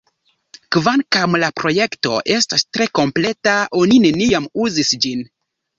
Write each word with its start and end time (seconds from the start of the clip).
Kvankam 0.75 1.37
la 1.43 1.51
projekto 1.61 2.15
estas 2.39 2.67
tre 2.77 2.91
kompleta, 3.01 3.55
oni 3.85 4.05
neniam 4.09 4.53
uzis 4.67 4.97
ĝin. 5.07 5.29